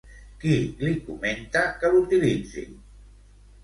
Qui 0.43 0.55
li 0.85 0.95
comenta 1.11 1.65
que 1.79 1.95
l'utilitzi? 1.95 2.69